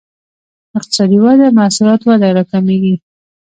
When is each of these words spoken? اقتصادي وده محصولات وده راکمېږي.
اقتصادي 0.77 1.17
وده 1.25 1.47
محصولات 1.57 2.01
وده 2.09 2.27
راکمېږي. 2.37 2.95